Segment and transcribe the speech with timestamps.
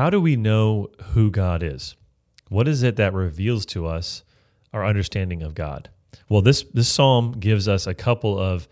[0.00, 1.94] how do we know who God is?
[2.48, 4.24] What is it that reveals to us
[4.72, 5.90] our understanding of God?
[6.26, 8.66] Well, this this psalm gives us a couple of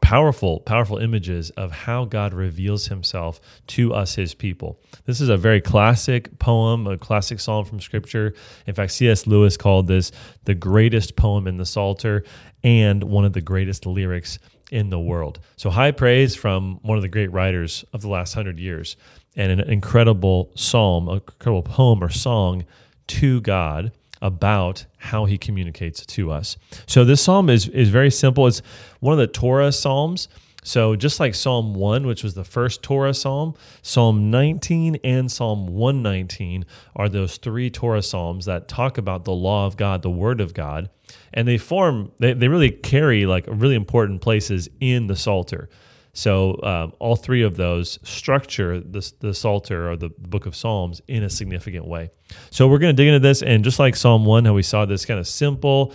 [0.00, 4.80] powerful powerful images of how God reveals himself to us his people.
[5.04, 8.34] This is a very classic poem, a classic psalm from scripture.
[8.66, 9.24] In fact, C.S.
[9.24, 10.10] Lewis called this
[10.46, 12.24] the greatest poem in the Psalter
[12.64, 14.40] and one of the greatest lyrics
[14.72, 15.38] in the world.
[15.54, 18.96] So high praise from one of the great writers of the last 100 years
[19.36, 22.64] and an incredible psalm, a incredible poem or song
[23.08, 26.56] to God about how he communicates to us.
[26.86, 28.46] So this psalm is is very simple.
[28.46, 28.62] It's
[29.00, 30.28] one of the Torah psalms.
[30.64, 35.68] So just like Psalm 1, which was the first Torah psalm, Psalm 19 and Psalm
[35.68, 36.66] 119
[36.96, 40.54] are those three Torah psalms that talk about the law of God, the word of
[40.54, 40.90] God,
[41.32, 45.68] and they form they, they really carry like really important places in the Psalter.
[46.16, 51.02] So um, all three of those structure the, the Psalter or the book of Psalms
[51.06, 52.08] in a significant way.
[52.50, 54.86] So we're going to dig into this, and just like Psalm one, how we saw
[54.86, 55.92] this kind of simple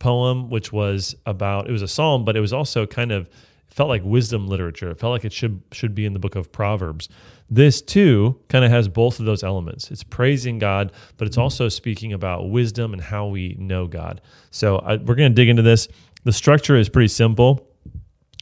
[0.00, 3.28] poem, which was about it was a psalm, but it was also kind of
[3.68, 4.90] felt like wisdom literature.
[4.90, 7.08] It felt like it should should be in the book of Proverbs.
[7.48, 9.92] This too kind of has both of those elements.
[9.92, 14.20] It's praising God, but it's also speaking about wisdom and how we know God.
[14.50, 15.86] So I, we're going to dig into this.
[16.24, 17.69] The structure is pretty simple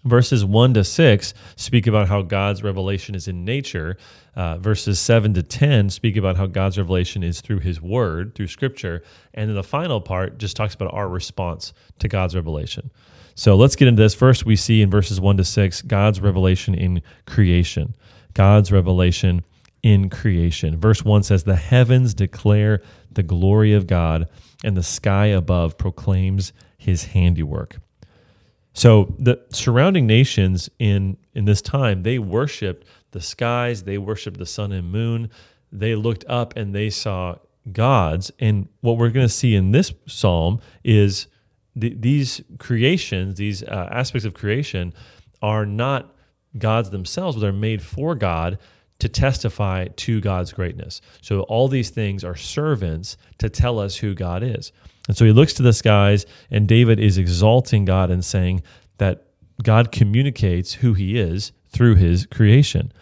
[0.05, 3.97] Verses 1 to 6 speak about how God's revelation is in nature.
[4.37, 8.47] Uh, verses 7 to 10 speak about how God's revelation is through his word, through
[8.47, 9.03] scripture.
[9.35, 12.93] And then the final part just talks about our response to God's revelation.
[13.35, 14.15] So let's get into this.
[14.15, 17.97] First, we see in verses 1 to 6 God's revelation in creation.
[18.35, 19.43] God's revelation
[19.83, 20.79] in creation.
[20.79, 24.29] Verse 1 says, The heavens declare the glory of God,
[24.65, 27.79] and the sky above proclaims his handiwork.
[28.75, 34.47] So the surrounding nations in in this time they worshipped the skies, they worshipped the
[34.47, 35.31] sun and moon.
[35.73, 37.37] They looked up and they saw
[37.73, 38.31] gods.
[38.39, 41.27] And what we're going to see in this psalm is
[41.75, 44.93] the, these creations, these uh, aspects of creation,
[45.43, 46.15] are not
[46.57, 48.59] gods themselves, but they're made for God
[48.99, 51.01] to testify to God's greatness.
[51.23, 54.73] So all these things are servants to tell us who God is.
[55.09, 58.63] And so he looks to the skies, and David is exalting God and saying
[58.99, 59.25] that
[59.63, 62.93] God communicates who he is through his creation.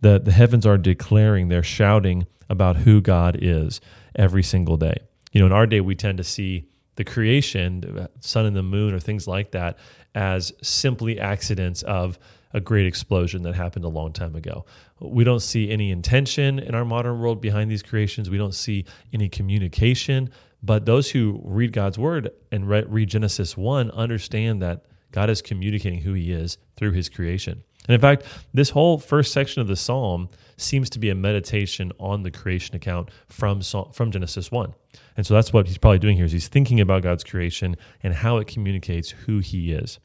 [0.00, 3.80] The, the heavens are declaring, they're shouting about who God is
[4.14, 4.96] every single day.
[5.32, 8.92] You know, in our day, we tend to see the creation, sun and the moon,
[8.92, 9.78] or things like that,
[10.14, 12.18] as simply accidents of
[12.52, 14.66] a great explosion that happened a long time ago.
[15.00, 18.28] We don't see any intention in our modern world behind these creations.
[18.28, 20.30] We don't see any communication
[20.62, 26.00] but those who read God's word and read Genesis 1 understand that God is communicating
[26.00, 27.64] who he is through his creation.
[27.88, 28.24] And in fact,
[28.54, 32.76] this whole first section of the psalm seems to be a meditation on the creation
[32.76, 34.72] account from from Genesis 1.
[35.16, 38.14] And so that's what he's probably doing here is he's thinking about God's creation and
[38.14, 39.98] how it communicates who he is.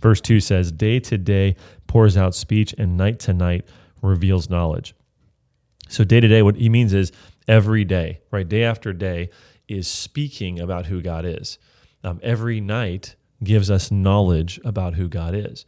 [0.00, 1.54] Verse 2 says, "Day to day
[1.86, 3.64] pours out speech and night to night
[4.02, 4.94] reveals knowledge."
[5.88, 7.12] So day to day what he means is
[7.46, 8.48] every day, right?
[8.48, 9.30] Day after day,
[9.72, 11.58] is speaking about who God is.
[12.04, 15.64] Um, every night gives us knowledge about who God is.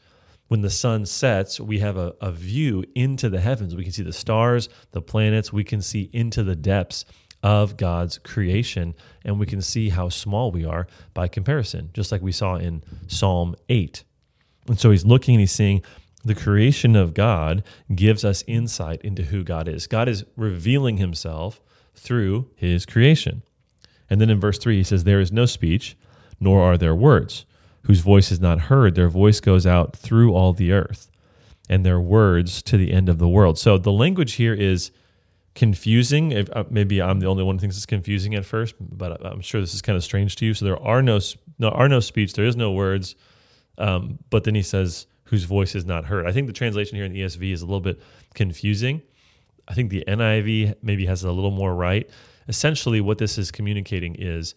[0.48, 3.75] When the sun sets, we have a, a view into the heavens.
[3.75, 7.04] We can see the stars, the planets, we can see into the depths
[7.43, 8.94] of God's creation,
[9.25, 12.82] and we can see how small we are by comparison, just like we saw in
[13.06, 14.03] Psalm 8.
[14.69, 15.82] And so he's looking and he's seeing
[16.25, 17.62] the creation of God
[17.94, 19.87] gives us insight into who God is.
[19.87, 21.60] God is revealing himself
[21.94, 23.43] through his creation.
[24.10, 25.97] And then in verse 3, he says, There is no speech,
[26.41, 27.47] nor are there words,
[27.82, 28.94] whose voice is not heard.
[28.94, 31.10] Their voice goes out through all the earth,
[31.69, 33.59] and their words to the end of the world.
[33.59, 34.91] So the language here is
[35.54, 36.32] confusing.
[36.32, 39.41] If, uh, maybe I'm the only one who thinks it's confusing at first, but I'm
[39.41, 40.54] sure this is kind of strange to you.
[40.54, 41.20] So there are no,
[41.59, 43.14] no are no speech, there is no words.
[43.78, 46.26] Um, but then he says, whose voice is not heard.
[46.26, 48.00] I think the translation here in ESV is a little bit
[48.34, 49.03] confusing.
[49.66, 52.08] I think the NIV maybe has a little more right
[52.49, 54.55] essentially what this is communicating is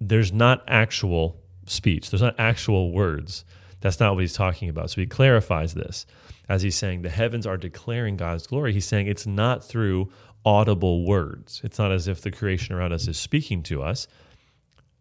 [0.00, 3.44] there's not actual speech, there's not actual words.
[3.80, 4.90] That's not what he's talking about.
[4.90, 6.06] So he clarifies this
[6.48, 8.72] as he's saying the heavens are declaring God's glory.
[8.72, 10.10] He's saying it's not through
[10.44, 11.60] audible words.
[11.64, 14.06] It's not as if the creation around us is speaking to us,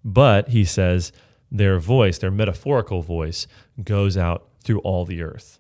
[0.04, 1.12] but he says
[1.52, 3.48] their voice, their metaphorical voice,
[3.84, 5.60] goes out through all the earth.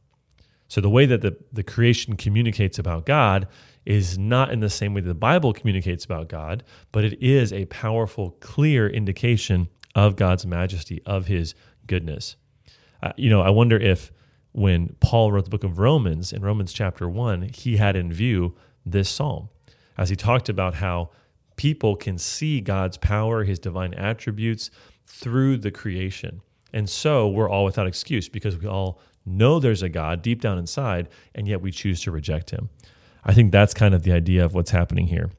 [0.67, 3.47] So the way that the, the creation communicates about God
[3.85, 7.65] is not in the same way the Bible communicates about God, but it is a
[7.65, 11.55] powerful, clear indication of God's majesty, of his
[11.87, 12.35] goodness.
[13.01, 14.11] Uh, you know, I wonder if
[14.51, 18.55] when Paul wrote the book of Romans, in Romans chapter 1, he had in view
[18.85, 19.49] this psalm.
[19.97, 21.09] as he talked about how
[21.55, 24.69] people can see God's power, his divine attributes
[25.05, 26.41] through the creation.
[26.73, 30.57] And so we're all without excuse because we all know there's a God deep down
[30.57, 32.69] inside, and yet we choose to reject him.
[33.25, 35.31] I think that's kind of the idea of what's happening here.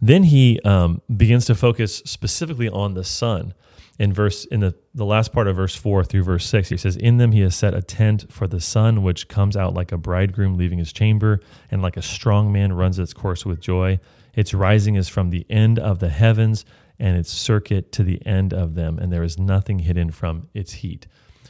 [0.00, 3.54] Then he um, begins to focus specifically on the sun.
[3.98, 6.96] In verse in the, the last part of verse four through verse six, he says,
[6.96, 9.98] In them he has set a tent for the sun, which comes out like a
[9.98, 11.40] bridegroom leaving his chamber,
[11.70, 14.00] and like a strong man runs its course with joy.
[14.34, 16.64] Its rising is from the end of the heavens,
[16.98, 20.74] and its circuit to the end of them, and there is nothing hidden from its
[20.74, 21.06] heat.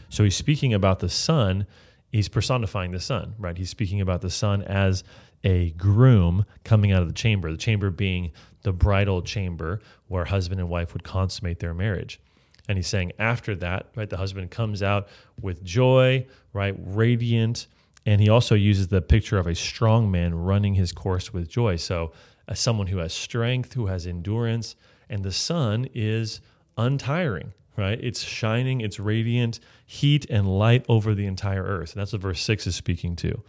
[0.08, 1.66] So he's speaking about the sun.
[2.12, 3.56] He's personifying the sun, right?
[3.56, 5.02] He's speaking about the sun as
[5.42, 8.30] a groom coming out of the chamber, the chamber being
[8.62, 12.20] the bridal chamber where husband and wife would consummate their marriage.
[12.68, 15.08] And he's saying after that, right, the husband comes out
[15.40, 17.66] with joy, right, radiant.
[18.06, 21.76] And he also uses the picture of a strong man running his course with joy.
[21.76, 22.12] So,
[22.48, 24.74] as someone who has strength, who has endurance,
[25.08, 26.40] and the sun is
[26.76, 27.98] untiring, right?
[28.02, 31.92] It's shining, it's radiant, heat and light over the entire earth.
[31.92, 33.42] And that's what verse 6 is speaking to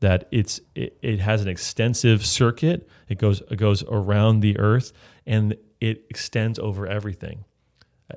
[0.00, 2.88] that it's it, it has an extensive circuit.
[3.08, 4.92] It goes it goes around the earth
[5.26, 7.44] and it extends over everything.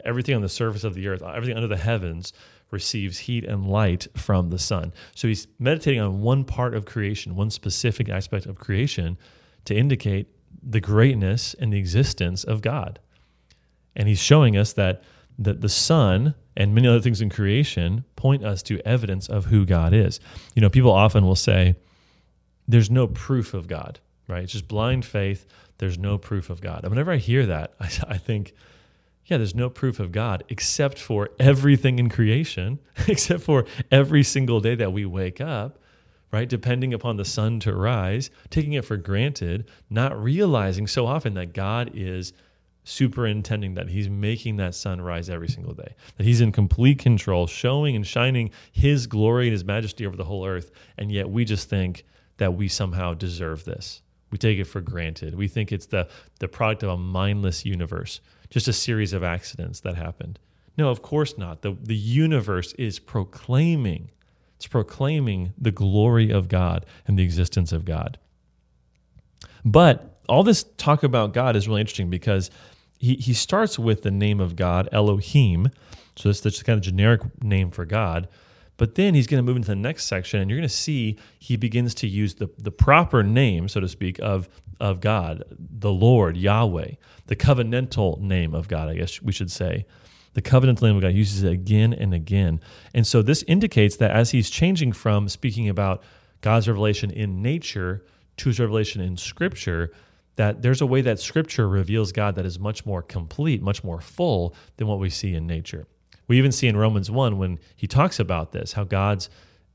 [0.05, 2.31] Everything on the surface of the earth, everything under the heavens
[2.71, 4.93] receives heat and light from the sun.
[5.13, 9.17] So he's meditating on one part of creation, one specific aspect of creation
[9.65, 10.27] to indicate
[10.63, 12.99] the greatness and the existence of God.
[13.95, 15.03] And he's showing us that
[15.37, 19.65] that the sun and many other things in creation point us to evidence of who
[19.65, 20.19] God is.
[20.55, 21.75] You know, people often will say,
[22.67, 24.43] there's no proof of God, right?
[24.43, 25.45] It's just blind faith.
[25.77, 26.83] There's no proof of God.
[26.83, 28.53] And whenever I hear that, I, I think,
[29.25, 34.59] yeah, there's no proof of God except for everything in creation, except for every single
[34.59, 35.79] day that we wake up,
[36.31, 36.47] right?
[36.47, 41.53] Depending upon the sun to rise, taking it for granted, not realizing so often that
[41.53, 42.33] God is
[42.83, 47.45] superintending that he's making that sun rise every single day that he's in complete control
[47.45, 50.71] showing and shining his glory and his majesty over the whole earth.
[50.97, 52.05] And yet we just think
[52.37, 54.01] that we somehow deserve this.
[54.31, 55.35] We take it for granted.
[55.35, 56.07] We think it's the
[56.39, 58.19] the product of a mindless universe
[58.51, 60.37] just a series of accidents that happened.
[60.77, 61.61] No of course not.
[61.61, 64.11] The the universe is proclaiming
[64.57, 68.19] it's proclaiming the glory of God and the existence of God.
[69.65, 72.51] But all this talk about God is really interesting because
[73.01, 75.69] he, he starts with the name of God, Elohim.
[76.15, 78.29] So that's the kind of generic name for God.
[78.77, 81.17] But then he's going to move into the next section, and you're going to see
[81.39, 84.47] he begins to use the, the proper name, so to speak, of,
[84.79, 86.91] of God, the Lord, Yahweh,
[87.25, 89.85] the covenantal name of God, I guess we should say.
[90.33, 92.61] The covenantal name of God uses it again and again.
[92.93, 96.03] And so this indicates that as he's changing from speaking about
[96.41, 98.05] God's revelation in nature
[98.37, 99.91] to his revelation in Scripture,
[100.35, 104.01] that there's a way that scripture reveals God that is much more complete, much more
[104.01, 105.87] full than what we see in nature.
[106.27, 109.29] We even see in Romans 1 when he talks about this, how God's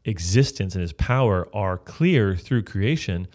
[0.05, 3.29] existence and his power are clear through creation.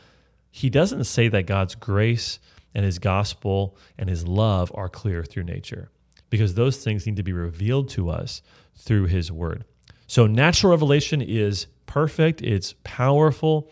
[0.50, 2.40] He doesn't say that God's grace
[2.74, 5.90] and his gospel and his love are clear through nature
[6.30, 8.42] because those things need to be revealed to us
[8.76, 9.66] through his word.
[10.08, 13.70] So natural revelation is perfect, it's powerful,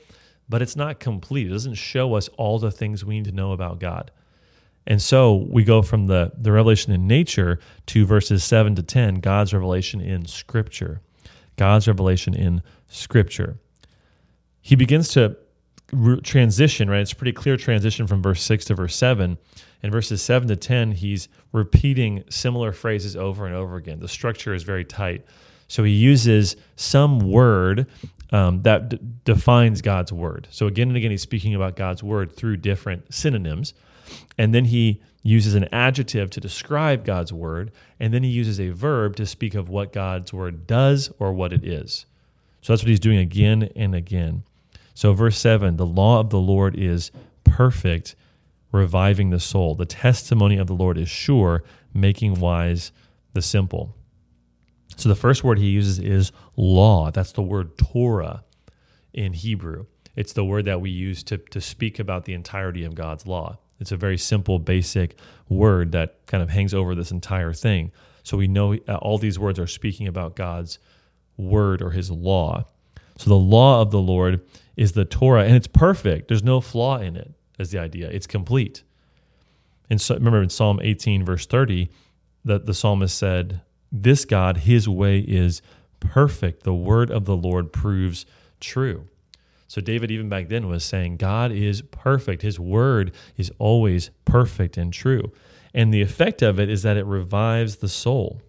[0.49, 1.47] but it's not complete.
[1.47, 4.11] It doesn't show us all the things we need to know about God.
[4.87, 9.15] And so we go from the, the revelation in nature to verses 7 to 10,
[9.15, 11.01] God's revelation in Scripture.
[11.55, 13.57] God's revelation in Scripture.
[14.61, 15.37] He begins to
[15.91, 17.01] re- transition, right?
[17.01, 19.37] It's a pretty clear transition from verse 6 to verse 7.
[19.83, 23.99] In verses 7 to 10, he's repeating similar phrases over and over again.
[23.99, 25.23] The structure is very tight.
[25.67, 27.85] So he uses some word
[28.31, 30.47] um, that d- defines God's word.
[30.51, 33.73] So again and again, he's speaking about God's word through different synonyms.
[34.37, 37.71] And then he uses an adjective to describe God's word.
[37.99, 41.53] And then he uses a verb to speak of what God's word does or what
[41.53, 42.05] it is.
[42.61, 44.43] So that's what he's doing again and again.
[44.93, 47.11] So, verse 7 the law of the Lord is
[47.43, 48.15] perfect,
[48.71, 49.75] reviving the soul.
[49.75, 52.91] The testimony of the Lord is sure, making wise
[53.33, 53.95] the simple.
[54.97, 57.11] So the first word he uses is law.
[57.11, 58.43] That's the word Torah
[59.13, 59.85] in Hebrew.
[60.15, 63.59] It's the word that we use to, to speak about the entirety of God's law.
[63.79, 65.17] It's a very simple, basic
[65.47, 67.91] word that kind of hangs over this entire thing.
[68.23, 70.79] So we know uh, all these words are speaking about God's
[71.37, 72.65] word or his law.
[73.17, 74.41] So the law of the Lord
[74.75, 76.27] is the Torah, and it's perfect.
[76.27, 78.09] There's no flaw in it, is the idea.
[78.09, 78.83] It's complete.
[79.89, 81.89] And so remember in Psalm 18, verse 30,
[82.45, 85.61] that the psalmist said, this God, his way is
[85.99, 86.63] perfect.
[86.63, 88.25] The word of the Lord proves
[88.59, 89.07] true.
[89.67, 92.41] So David, even back then, was saying, God is perfect.
[92.41, 95.31] His word is always perfect and true.
[95.73, 98.41] And the effect of it is that it revives the soul.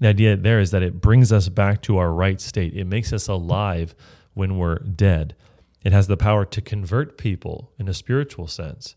[0.00, 3.12] The idea there is that it brings us back to our right state, it makes
[3.12, 3.94] us alive
[4.34, 5.34] when we're dead.
[5.84, 8.96] It has the power to convert people in a spiritual sense.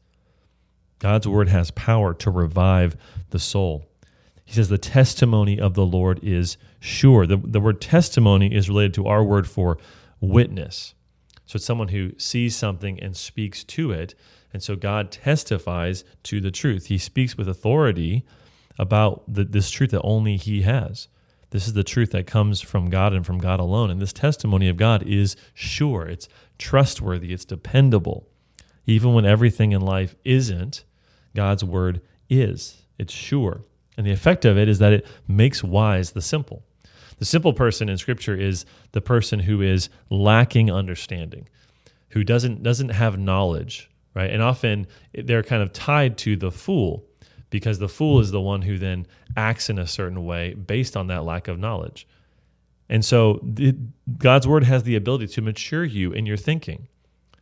[1.00, 2.98] God's word has power to revive
[3.30, 3.89] the soul.
[4.50, 7.28] He says the testimony of the Lord is sure.
[7.28, 9.78] The, the word testimony is related to our word for
[10.20, 10.96] witness.
[11.46, 14.16] So it's someone who sees something and speaks to it.
[14.52, 16.88] And so God testifies to the truth.
[16.88, 18.26] He speaks with authority
[18.80, 21.10] about the, this truth that only He has.
[21.52, 23.92] This is the truth that comes from God and from God alone.
[23.92, 26.28] And this testimony of God is sure, it's
[26.58, 28.28] trustworthy, it's dependable.
[28.88, 30.86] Even when everything in life isn't,
[31.36, 32.02] God's word
[32.32, 32.82] is.
[32.98, 33.62] It's sure.
[34.00, 36.64] And the effect of it is that it makes wise the simple.
[37.18, 41.50] The simple person in scripture is the person who is lacking understanding,
[42.12, 44.30] who doesn't doesn't have knowledge, right?
[44.30, 47.04] And often they're kind of tied to the fool
[47.50, 51.08] because the fool is the one who then acts in a certain way based on
[51.08, 52.08] that lack of knowledge.
[52.88, 53.46] And so
[54.18, 56.88] God's word has the ability to mature you in your thinking.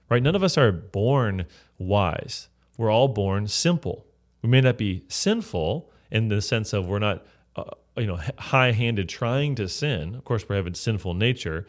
[0.09, 0.23] Right?
[0.23, 1.45] None of us are born
[1.77, 2.47] wise.
[2.77, 4.07] We're all born simple.
[4.41, 7.63] We may not be sinful in the sense of we're not uh,
[7.97, 10.15] you know high-handed trying to sin.
[10.15, 11.65] Of course, we have a sinful nature,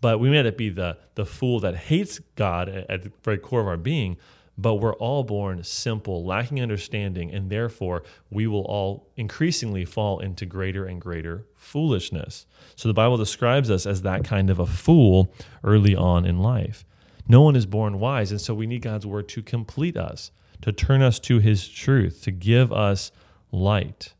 [0.00, 3.60] but we may not be the the fool that hates God at the very core
[3.60, 4.16] of our being.
[4.58, 10.44] But we're all born simple, lacking understanding, and therefore we will all increasingly fall into
[10.44, 12.44] greater and greater foolishness.
[12.76, 15.32] So the Bible describes us as that kind of a fool
[15.64, 16.84] early on in life.
[17.26, 20.70] No one is born wise, and so we need God's word to complete us, to
[20.70, 23.10] turn us to his truth, to give us
[23.52, 24.14] light.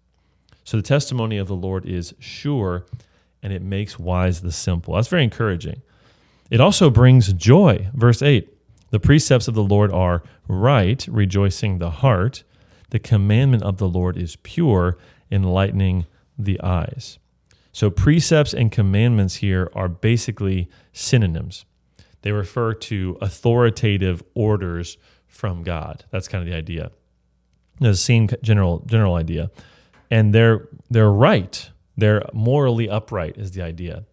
[0.63, 2.87] So the testimony of the Lord is sure
[3.43, 4.95] and it makes wise the simple.
[4.95, 5.83] That's very encouraging.
[6.51, 7.89] It also brings joy.
[7.95, 8.49] Verse 8
[8.91, 12.45] The precepts of the Lord are right, rejoicing the heart.
[12.91, 14.99] The commandment of the Lord is pure,
[15.31, 16.07] enlightening
[16.39, 17.19] the eyes.
[17.73, 21.65] So, precepts and commandments here are basically synonyms.
[22.21, 26.05] They refer to authoritative orders from God.
[26.11, 26.93] That's kind of the idea.
[27.81, 29.51] The same general general idea
[30.13, 31.71] and they're they're right.
[31.97, 34.05] They're morally upright is the idea.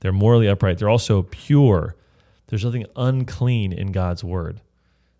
[0.00, 0.78] They're morally upright.
[0.78, 1.96] They're also pure.
[2.48, 4.60] There's nothing unclean in God's word.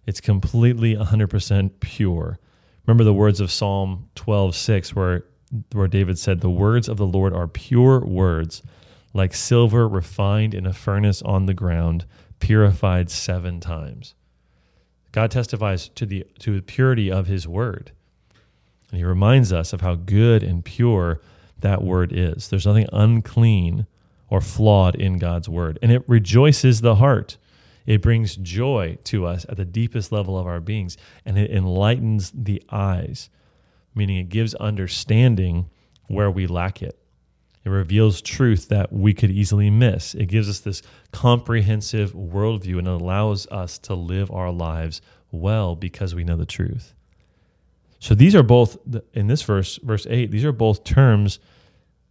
[0.06, 2.38] It's completely 100% pure.
[2.86, 5.24] Remember the words of Psalm 12:6 where
[5.72, 8.62] where David said, "The words of the Lord are pure words,
[9.14, 12.04] like silver refined in a furnace on the ground,
[12.40, 14.14] purified 7 times."
[15.16, 17.90] God testifies to the to the purity of his word.
[18.90, 21.22] And he reminds us of how good and pure
[21.58, 22.50] that word is.
[22.50, 23.86] There's nothing unclean
[24.28, 25.78] or flawed in God's word.
[25.80, 27.38] And it rejoices the heart.
[27.86, 32.30] It brings joy to us at the deepest level of our beings, and it enlightens
[32.34, 33.30] the eyes,
[33.94, 35.70] meaning it gives understanding
[36.08, 36.98] where we lack it.
[37.66, 40.14] It reveals truth that we could easily miss.
[40.14, 45.00] It gives us this comprehensive worldview and allows us to live our lives
[45.32, 46.94] well because we know the truth.
[47.98, 48.78] So these are both
[49.12, 51.40] in this verse, verse 8, these are both terms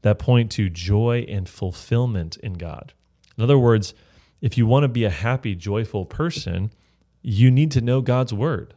[0.02, 2.92] that point to joy and fulfillment in God.
[3.38, 3.94] In other words,
[4.42, 6.70] if you want to be a happy, joyful person,
[7.22, 8.74] you need to know God's word.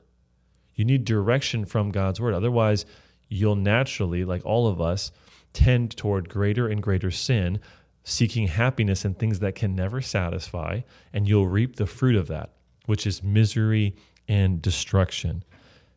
[0.77, 2.35] You need direction from God's word.
[2.35, 2.87] Otherwise,
[3.29, 5.11] you'll naturally, like all of us,
[5.53, 7.61] tend toward greater and greater sin,
[8.05, 10.81] seeking happiness in things that can never satisfy,
[11.13, 12.53] and you'll reap the fruit of that,
[12.87, 15.45] which is misery and destruction.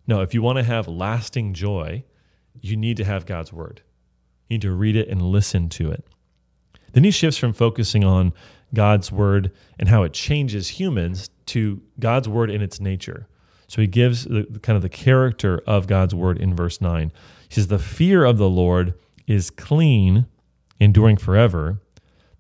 [0.08, 2.04] Now, if you want to have lasting joy,
[2.60, 3.82] you need to have God's word.
[4.48, 6.06] You need to read it and listen to it.
[6.94, 8.34] Then he shifts from focusing on
[8.74, 13.28] God's word and how it changes humans to God's word in its nature.
[13.68, 17.12] So he gives the, kind of the character of God's word in verse 9.
[17.48, 18.94] He says, The fear of the Lord
[19.28, 20.26] is clean,
[20.80, 21.82] enduring forever.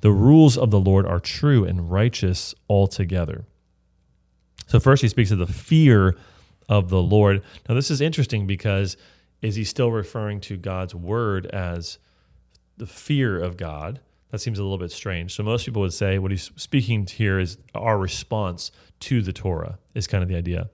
[0.01, 3.45] The rules of the Lord are true and righteous altogether.
[4.67, 6.15] So, first, he speaks of the fear
[6.69, 7.43] of the Lord.
[7.67, 8.97] Now, this is interesting because
[9.41, 11.97] is he still referring to God's word as
[12.77, 13.99] the fear of God?
[14.29, 15.35] That seems a little bit strange.
[15.35, 18.71] So, most people would say what he's speaking here is our response
[19.01, 20.69] to the Torah, is kind of the idea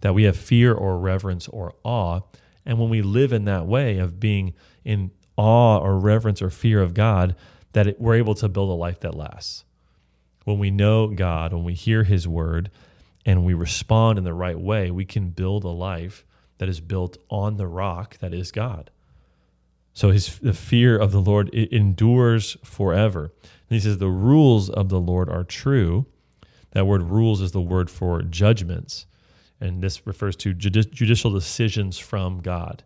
[0.00, 2.20] that we have fear or reverence or awe.
[2.64, 6.82] And when we live in that way of being in awe or reverence or fear
[6.82, 7.36] of God,
[7.72, 9.64] that it, we're able to build a life that lasts.
[10.44, 12.70] When we know God, when we hear his word,
[13.26, 16.24] and we respond in the right way, we can build a life
[16.58, 18.90] that is built on the rock that is God.
[19.92, 23.32] So his the fear of the Lord it endures forever.
[23.42, 26.06] And he says the rules of the Lord are true.
[26.70, 29.06] That word rules is the word for judgments.
[29.60, 32.84] And this refers to judi- judicial decisions from God,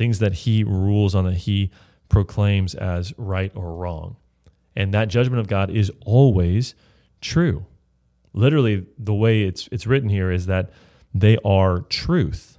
[0.00, 1.70] things that he rules on, that he
[2.08, 4.16] proclaims as right or wrong.
[4.74, 6.74] And that judgment of God is always
[7.20, 7.66] true.
[8.32, 10.70] Literally, the way it's, it's written here is that
[11.12, 12.58] they are truth.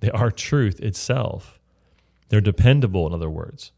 [0.00, 1.60] They are truth itself.
[2.30, 3.70] They're dependable, in other words.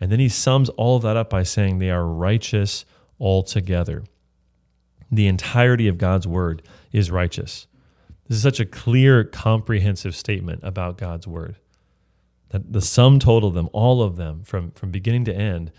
[0.00, 2.84] And then he sums all of that up by saying they are righteous
[3.20, 4.02] altogether.
[5.08, 7.68] The entirety of God's word is righteous.
[8.26, 11.54] This is such a clear, comprehensive statement about God's word.
[12.50, 15.72] That the sum total of them, all of them, from, from beginning to end,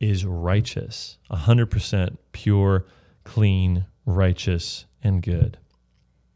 [0.00, 2.86] is righteous, 100% pure,
[3.24, 5.58] clean, righteous, and good.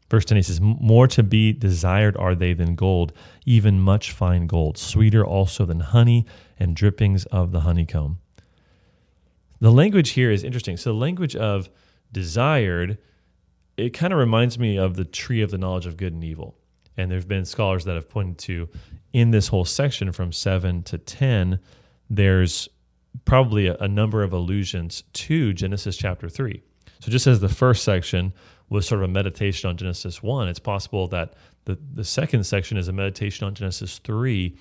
[0.09, 3.13] Verse 10 he says, More to be desired are they than gold,
[3.45, 6.25] even much fine gold, sweeter also than honey
[6.59, 8.19] and drippings of the honeycomb.
[9.59, 10.77] The language here is interesting.
[10.77, 11.69] So, the language of
[12.11, 12.97] desired,
[13.75, 16.55] it kind of reminds me of the tree of the knowledge of good and evil.
[16.95, 18.69] And there's been scholars that have pointed to
[19.13, 21.59] in this whole section from 7 to 10,
[22.09, 22.67] there's
[23.25, 26.61] probably a, a number of allusions to Genesis chapter 3.
[26.99, 28.33] So, just as the first section
[28.69, 31.33] was sort of a meditation on Genesis 1, it's possible that
[31.65, 34.57] the, the second section is a meditation on Genesis 3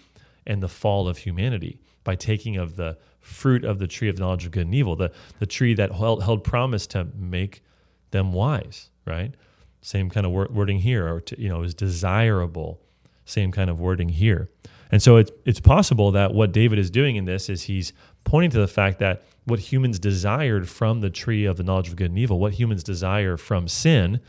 [0.46, 4.44] and the fall of humanity by taking of the fruit of the tree of knowledge
[4.44, 7.62] of good and evil, the, the tree that held, held promise to make
[8.10, 9.34] them wise, right?
[9.80, 12.80] Same kind of wording here, or to, you know, is desirable.
[13.24, 14.50] Same kind of wording here.
[14.90, 17.92] And so it's, it's possible that what David is doing in this is he's
[18.24, 21.96] pointing to the fact that what humans desired from the tree of the knowledge of
[21.96, 24.20] good and evil, what humans desire from sin,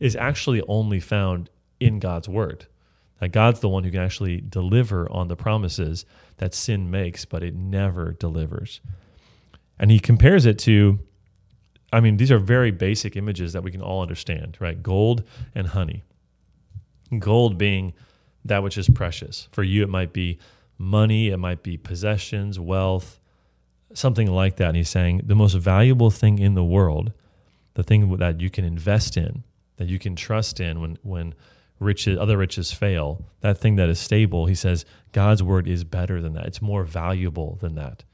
[0.00, 1.50] is actually only found
[1.80, 2.66] in God's word.
[3.20, 6.04] That God's the one who can actually deliver on the promises
[6.38, 8.80] that sin makes, but it never delivers.
[9.78, 10.98] And he compares it to,
[11.92, 14.82] I mean, these are very basic images that we can all understand, right?
[14.82, 15.24] Gold
[15.54, 16.04] and honey.
[17.18, 17.94] Gold being
[18.48, 19.48] that which is precious.
[19.52, 20.38] For you, it might be
[20.78, 23.20] money, it might be possessions, wealth,
[23.94, 24.68] something like that.
[24.68, 27.12] And he's saying the most valuable thing in the world,
[27.74, 29.44] the thing that you can invest in,
[29.76, 31.34] that you can trust in when when
[31.78, 36.20] riches other riches fail, that thing that is stable, he says God's word is better
[36.20, 36.46] than that.
[36.46, 38.04] It's more valuable than that.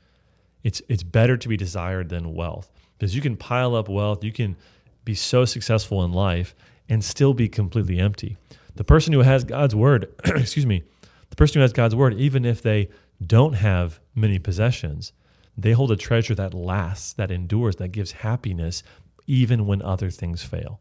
[0.63, 2.71] It's it's better to be desired than wealth.
[2.99, 4.57] Because you can pile up wealth, you can
[5.05, 6.55] be so successful in life
[6.89, 8.37] and still be completely empty.
[8.75, 10.83] The person who has God's word, excuse me,
[11.31, 12.89] the person who has God's word, even if they
[13.25, 15.13] don't have many possessions,
[15.57, 18.83] they hold a treasure that lasts, that endures, that gives happiness
[19.27, 20.81] even when other things fail.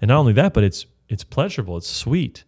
[0.00, 2.44] And not only that, but it's it's pleasurable, it's sweet.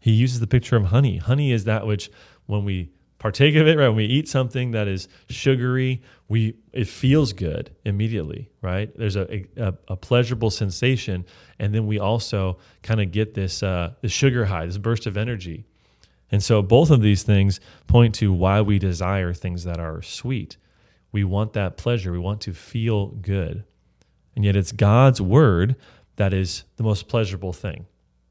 [0.00, 1.18] He uses the picture of honey.
[1.18, 2.10] Honey is that which
[2.46, 3.88] when we partake of it, right?
[3.88, 8.96] When we eat something that is sugary, we it feels good immediately, right?
[8.96, 11.26] There's a a, a pleasurable sensation,
[11.58, 15.64] and then we also kind of get this uh, sugar high, this burst of energy.
[16.30, 20.58] And so both of these things point to why we desire things that are sweet.
[21.10, 22.12] We want that pleasure.
[22.12, 23.64] We want to feel good.
[24.36, 25.74] And yet it's God's word
[26.16, 27.86] that is the most pleasurable thing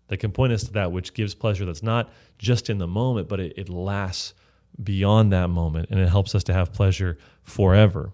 [0.07, 3.27] that can point us to that which gives pleasure that's not just in the moment,
[3.27, 4.33] but it, it lasts
[4.81, 8.11] beyond that moment and it helps us to have pleasure forever.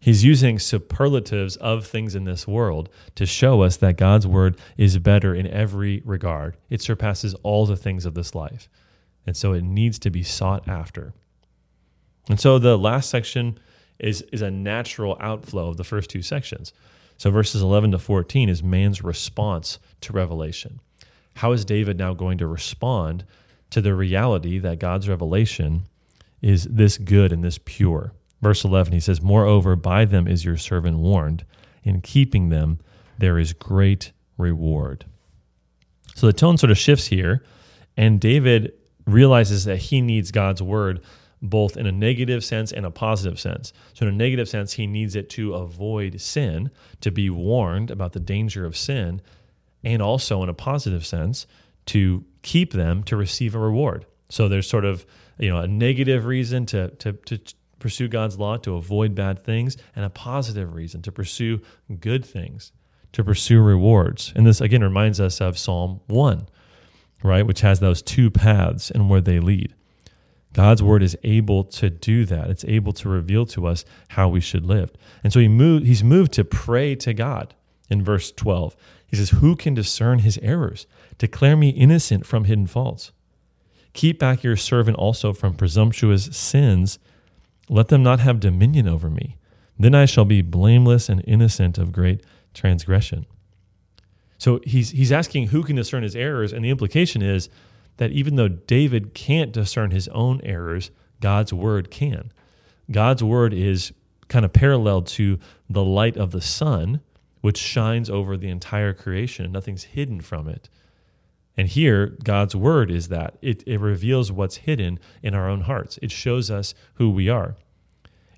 [0.00, 4.98] He's using superlatives of things in this world to show us that God's word is
[4.98, 6.56] better in every regard.
[6.70, 8.68] It surpasses all the things of this life.
[9.26, 11.14] And so it needs to be sought after.
[12.28, 13.58] And so the last section
[13.98, 16.72] is, is a natural outflow of the first two sections.
[17.16, 20.80] So verses 11 to 14 is man's response to revelation.
[21.36, 23.24] How is David now going to respond
[23.70, 25.82] to the reality that God's revelation
[26.40, 28.12] is this good and this pure?
[28.40, 31.44] Verse 11, he says, Moreover, by them is your servant warned.
[31.82, 32.78] In keeping them,
[33.18, 35.04] there is great reward.
[36.14, 37.42] So the tone sort of shifts here,
[37.96, 38.72] and David
[39.06, 41.00] realizes that he needs God's word
[41.40, 43.72] both in a negative sense and a positive sense.
[43.94, 48.12] So, in a negative sense, he needs it to avoid sin, to be warned about
[48.12, 49.22] the danger of sin,
[49.84, 51.46] and also in a positive sense,
[51.86, 54.06] to keep them to receive a reward.
[54.28, 55.06] So, there's sort of
[55.38, 57.38] you know a negative reason to, to, to
[57.78, 61.60] pursue God's law, to avoid bad things, and a positive reason to pursue
[62.00, 62.72] good things,
[63.12, 64.32] to pursue rewards.
[64.34, 66.48] And this again reminds us of Psalm 1
[67.22, 67.46] right?
[67.46, 69.74] Which has those two paths and where they lead.
[70.52, 72.50] God's word is able to do that.
[72.50, 74.92] It's able to reveal to us how we should live.
[75.22, 77.54] And so he moved, he's moved to pray to God
[77.90, 78.74] in verse 12.
[79.06, 80.86] He says, Who can discern his errors?
[81.18, 83.12] Declare me innocent from hidden faults.
[83.92, 86.98] Keep back your servant also from presumptuous sins.
[87.68, 89.36] Let them not have dominion over me.
[89.78, 93.26] Then I shall be blameless and innocent of great transgression.
[94.38, 97.48] So he's he's asking who can discern his errors, and the implication is
[97.96, 102.32] that even though David can't discern his own errors, God's word can.
[102.90, 103.92] God's word is
[104.28, 107.00] kind of parallel to the light of the sun,
[107.40, 110.68] which shines over the entire creation nothing's hidden from it.
[111.58, 115.98] And here, God's word is that it, it reveals what's hidden in our own hearts,
[116.00, 117.56] it shows us who we are.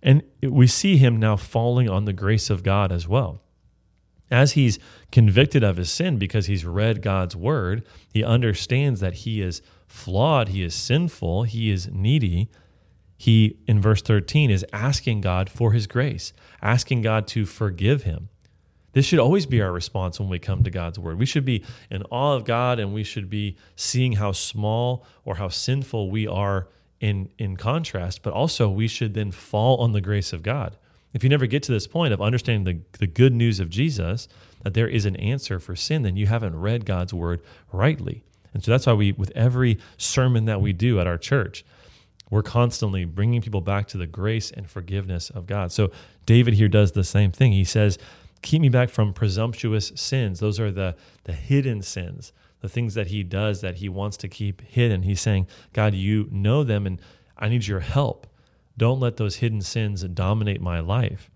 [0.03, 3.43] And we see him now falling on the grace of God as well.
[4.31, 4.79] As he's
[5.13, 10.49] convicted of his sin because he's read God's word, he understands that he is flawed,
[10.49, 12.49] he is sinful, he is needy.
[13.19, 18.31] He, in verse 13, is asking God for his grace, asking God to forgive him.
[18.93, 21.19] This should always be our response when we come to God's word.
[21.19, 25.37] We should be in awe of God and we should be seeing how small or
[25.37, 26.69] how sinful we are
[27.01, 30.77] in, in contrast, but also we should then fall on the grace of God.
[31.13, 34.29] If you never get to this point of understanding the, the good news of Jesus,
[34.63, 37.41] that there is an answer for sin, then you haven't read God's word
[37.73, 38.23] rightly.
[38.53, 41.65] And so that's why we, with every sermon that we do at our church,
[42.31, 45.73] we're constantly bringing people back to the grace and forgiveness of God.
[45.73, 45.91] So
[46.27, 47.53] David here does the same thing.
[47.53, 47.99] He says,
[48.43, 50.41] Keep me back from presumptuous sins.
[50.41, 54.29] Those are the, the hidden sins, the things that he does that he wants to
[54.29, 55.03] keep hidden.
[55.03, 57.01] He's saying, God, you know them, and
[57.37, 58.27] I need your help.
[58.77, 61.31] Don't let those hidden sins dominate my life,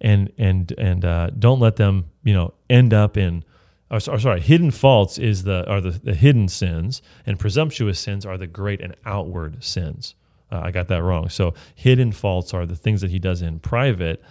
[0.00, 3.44] and and and uh, don't let them, you know, end up in.
[3.90, 8.38] Or, sorry, hidden faults is the are the, the hidden sins, and presumptuous sins are
[8.38, 10.14] the great and outward sins.
[10.52, 11.28] Uh, I got that wrong.
[11.28, 14.22] So hidden faults are the things that he does in private,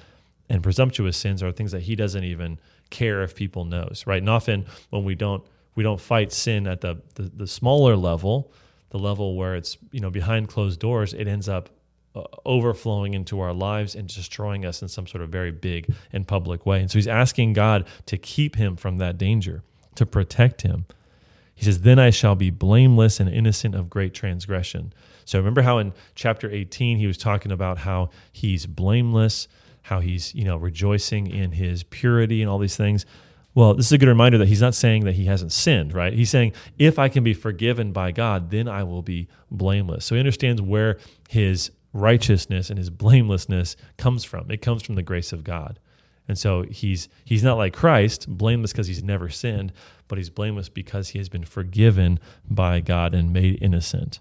[0.50, 4.04] and presumptuous sins are things that he doesn't even care if people knows.
[4.06, 5.44] Right, and often when we don't
[5.76, 8.52] we don't fight sin at the, the, the smaller level,
[8.90, 11.70] the level where it's you know behind closed doors, it ends up
[12.16, 16.28] uh, overflowing into our lives and destroying us in some sort of very big and
[16.28, 16.82] public way.
[16.82, 19.62] And so he's asking God to keep him from that danger,
[19.96, 20.86] to protect him.
[21.54, 24.94] He says, Then I shall be blameless and innocent of great transgression.
[25.26, 29.48] So remember how in chapter 18 he was talking about how he's blameless,
[29.88, 33.06] how he's, you know, rejoicing in his purity and all these things.
[33.56, 36.12] Well, this is a good reminder that he's not saying that he hasn't sinned, right?
[36.12, 40.04] He's saying, if I can be forgiven by God, then I will be blameless.
[40.04, 44.52] So he understands where his righteousness and his blamelessness comes from.
[44.52, 45.80] It comes from the grace of God.
[46.28, 49.72] And so he's he's not like Christ, blameless because he's never sinned,
[50.10, 54.20] but he's blameless because he has been forgiven by God and made innocent.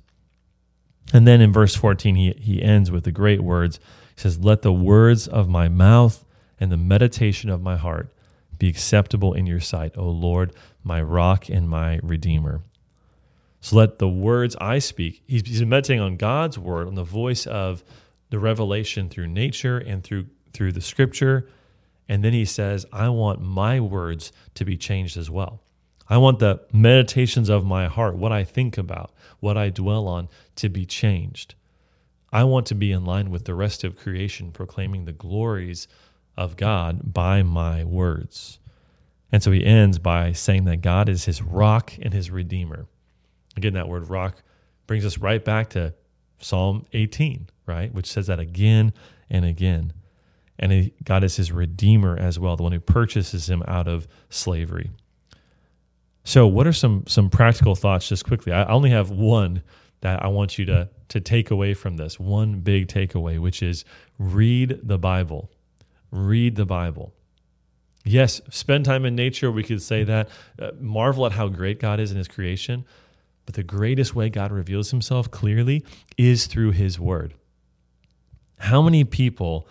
[1.13, 3.81] And then in verse 14 he he ends with the great words.
[4.17, 6.25] He says, "Let the words of my mouth
[6.59, 8.13] and the meditation of my heart
[8.59, 10.53] be acceptable in your sight, O Lord,
[10.83, 12.63] my rock and my redeemer."
[13.61, 17.47] So let the words I speak, he's, he's meditating on God's word, on the voice
[17.47, 17.83] of
[18.31, 21.49] the revelation through nature and through through the scripture.
[22.09, 25.61] And then he says, I want my words to be changed as well.
[26.09, 30.29] I want the meditations of my heart, what I think about, what I dwell on,
[30.55, 31.56] to be changed.
[32.37, 35.89] I want to be in line with the rest of creation, proclaiming the glories
[36.37, 38.59] of God by my words.
[39.33, 42.89] And so he ends by saying that God is his rock and his redeemer.
[43.57, 44.43] Again, that word rock
[44.87, 45.95] brings us right back to
[46.39, 47.95] Psalm 18, right?
[47.95, 48.93] Which says that again
[49.31, 49.95] and again.
[50.59, 54.07] And he, God is his redeemer as well, the one who purchases him out of
[54.29, 54.91] slavery.
[56.23, 58.53] So, what are some some practical thoughts just quickly?
[58.53, 59.63] I only have one
[60.01, 62.19] that I want you to to take away from this.
[62.19, 63.85] One big takeaway, which is
[64.19, 65.51] read the Bible.
[66.11, 67.15] Read the Bible.
[68.05, 69.51] Yes, spend time in nature.
[69.51, 70.29] We could say that.
[70.61, 72.85] Uh, marvel at how great God is in his creation.
[73.47, 75.85] But the greatest way God reveals himself clearly
[76.17, 77.35] is through his word.
[78.59, 79.69] How many people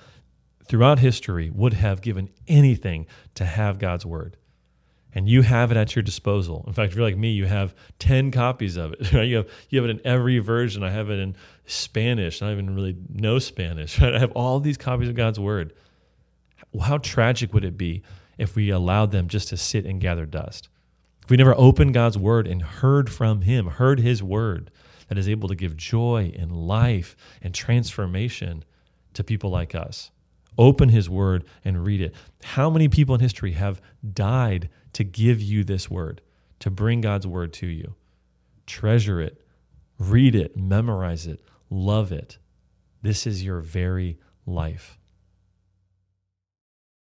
[0.67, 4.37] throughout history would have given anything to have God's word?
[5.17, 6.65] And you have it at your disposal.
[6.67, 9.13] In fact, if you're like me, you have 10 copies of it.
[9.13, 9.23] Right?
[9.23, 10.83] You, have, you have it in every version.
[10.83, 12.41] I have it in Spanish.
[12.41, 13.99] I don't even really know Spanish.
[14.01, 14.13] Right?
[14.13, 15.73] I have all these copies of God's word.
[16.81, 18.03] How tragic would it be
[18.37, 20.67] if we allowed them just to sit and gather dust?
[21.23, 24.69] If we never opened God's word and heard from Him, heard His word
[25.07, 28.65] that is able to give joy and life and transformation
[29.13, 30.11] to people like us,
[30.57, 32.13] open His word and read it.
[32.43, 33.81] How many people in history have
[34.13, 36.21] died to give you this word,
[36.59, 37.95] to bring God's word to you?
[38.65, 39.41] Treasure it,
[39.99, 42.37] read it, memorize it, love it.
[43.01, 44.97] This is your very life.